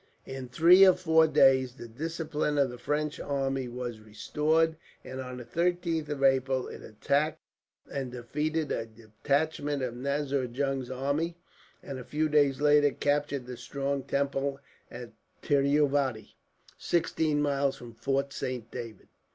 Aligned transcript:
"In 0.25 0.47
three 0.49 0.83
or 0.83 0.95
four 0.95 1.27
days 1.27 1.73
the 1.75 1.87
discipline 1.87 2.57
of 2.57 2.71
the 2.71 2.79
French 2.79 3.19
army 3.19 3.67
was 3.67 3.99
restored, 3.99 4.75
and 5.03 5.21
on 5.21 5.37
the 5.37 5.45
13th 5.45 6.09
of 6.09 6.23
April 6.23 6.67
it 6.67 6.81
attacked 6.81 7.39
and 7.87 8.11
defeated 8.11 8.71
a 8.71 8.87
detachment 8.87 9.83
of 9.83 9.95
Nazir 9.95 10.45
Jung's 10.45 10.89
army; 10.89 11.37
and 11.83 11.99
a 11.99 12.03
few 12.03 12.29
days 12.29 12.59
later 12.59 12.89
captured 12.89 13.45
the 13.45 13.57
strong 13.57 14.01
temple 14.01 14.59
of 14.89 15.11
Tiruvadi, 15.43 16.33
sixteen 16.79 17.39
miles 17.39 17.75
from 17.77 17.93
Fort 17.93 18.33
Saint 18.33 18.71
David. 18.71 19.07